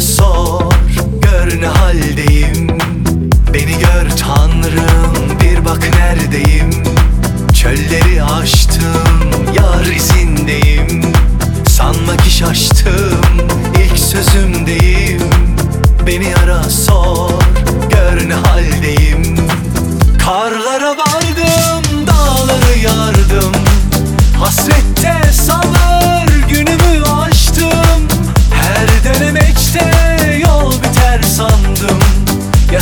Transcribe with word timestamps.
Sor 0.00 0.74
Gör 1.22 1.60
ne 1.60 1.66
haldeyim? 1.66 2.78
Beni 3.54 3.78
gör 3.78 4.10
tanrım 4.16 5.40
Bir 5.40 5.64
bak 5.64 5.90
neredeyim? 5.98 6.70
Çölleri 7.54 8.22
aştım 8.22 9.30
Yar 9.56 9.84
izindeyim. 9.84 11.02
Sanma 11.68 12.18
şaştım 12.38 13.20
ilk 13.84 13.98
sözümdeyim. 13.98 15.22
Beni 16.06 16.36
ara 16.36 16.62
sor 16.62 17.30
Gör 17.90 18.28
ne 18.28 18.34
haldeyim? 18.34 19.48
Karlara 20.24 20.90
vardım 20.90 21.33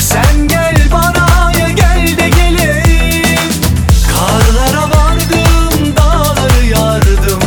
sen 0.02 0.48
gel 0.48 0.76
bana 0.92 1.52
Ya 1.58 1.68
gel 1.68 2.16
de 2.18 2.28
geleyim. 2.28 3.50
Karlara 4.12 4.82
vardım 4.82 5.96
Dağları 5.96 6.66
yardım. 6.66 7.42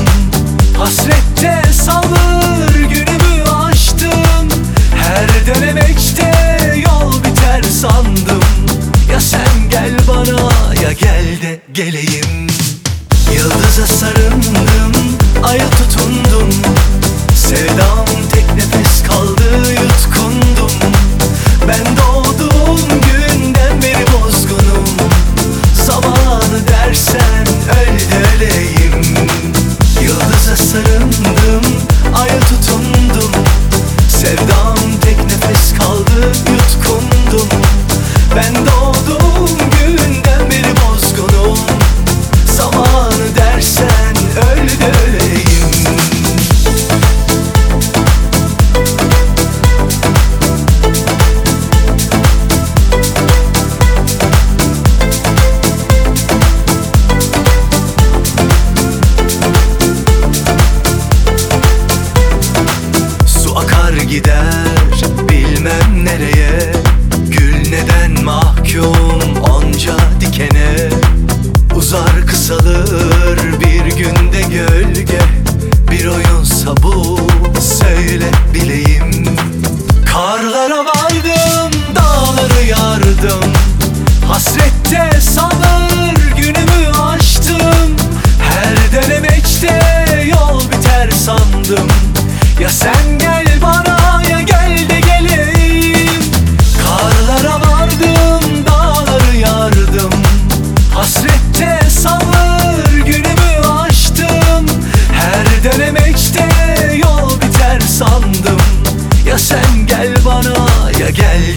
Hasrette 0.78 1.62
sabır 1.73 2.80
Günümü 2.89 3.50
aştım. 3.50 4.47
Her 4.95 5.45
denemekte 5.47 6.31
Yol 6.86 7.23
biter 7.23 7.64
sandım. 7.64 8.44
Ya 9.12 9.19
sen 9.22 9.69
gel 9.69 9.94
bana 10.08 10.52
Ya 10.81 10.92
gel 10.92 11.42
de 11.42 11.59
geleyim. 11.73 12.47
Yıldıza 13.34 13.88
sarındım 13.88 14.55
gider 64.09 64.66
bilmem 65.29 66.05
nereye. 66.05 66.71
Gül 67.27 67.69
neden 67.69 68.23
mahkum 68.23 69.43
onca 69.49 69.95
dikene? 70.21 70.89
Uzar 71.75 72.27
kısalır 72.27 73.39
bir 73.59 73.95
günde 73.97 74.41
gölge. 74.41 75.19
Bir 75.91 76.05
oyunsa 76.05 76.77
bu 76.83 77.19
söyle 77.61 78.31
bileyim. 78.53 79.25
Karlara 80.05 80.85
vardım 80.85 81.81
dağları 81.95 82.66
yardım. 82.66 83.53
Hasrette 84.27 85.22
sabır 85.22 85.44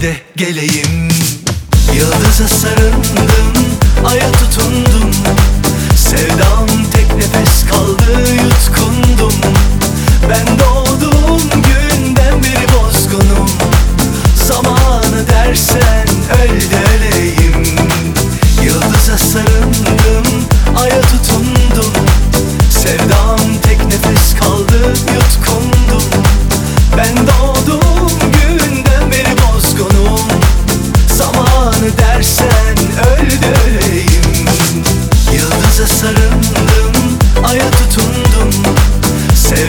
de 0.01 0.15
geleyim. 0.35 1.09
Yıldıza 1.95 2.47
sarındım, 2.47 3.79
aya 4.05 4.31
tutundum 4.31 4.48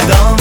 sevdam 0.01 0.40